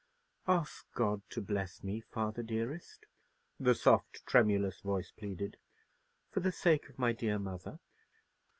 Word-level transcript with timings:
"Ask 0.47 0.87
God 0.95 1.21
to 1.29 1.41
bless 1.43 1.83
me, 1.83 1.99
father 1.99 2.41
dearest," 2.41 3.05
the 3.59 3.75
soft, 3.75 4.25
tremulous 4.25 4.79
voice 4.79 5.11
pleaded, 5.11 5.57
"for 6.31 6.39
the 6.39 6.51
sake 6.51 6.89
of 6.89 6.97
my 6.97 7.13
dead 7.13 7.37
mother." 7.39 7.77